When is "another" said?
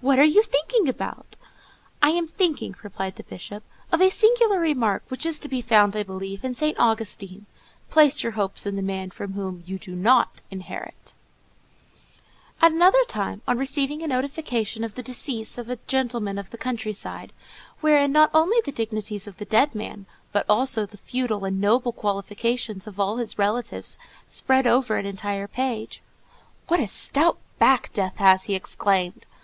12.72-13.04